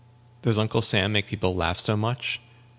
[0.41, 2.41] Does Uncle Sam make people laugh so much?